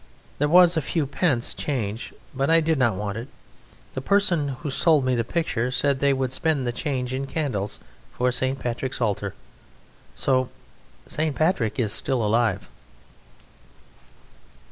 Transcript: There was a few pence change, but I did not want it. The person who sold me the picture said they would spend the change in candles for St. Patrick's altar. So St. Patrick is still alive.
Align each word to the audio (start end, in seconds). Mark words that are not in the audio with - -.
There 0.39 0.47
was 0.49 0.75
a 0.75 0.81
few 0.81 1.05
pence 1.05 1.53
change, 1.53 2.11
but 2.33 2.49
I 2.49 2.59
did 2.59 2.79
not 2.79 2.95
want 2.95 3.19
it. 3.19 3.27
The 3.93 4.01
person 4.01 4.47
who 4.47 4.71
sold 4.71 5.05
me 5.05 5.13
the 5.13 5.23
picture 5.23 5.69
said 5.69 5.99
they 5.99 6.11
would 6.11 6.33
spend 6.33 6.65
the 6.65 6.71
change 6.71 7.13
in 7.13 7.27
candles 7.27 7.79
for 8.11 8.31
St. 8.31 8.57
Patrick's 8.57 8.99
altar. 8.99 9.35
So 10.15 10.49
St. 11.07 11.35
Patrick 11.35 11.77
is 11.77 11.93
still 11.93 12.25
alive. 12.25 12.67